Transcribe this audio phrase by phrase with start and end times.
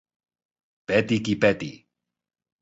[0.87, 1.71] Peti qui peti.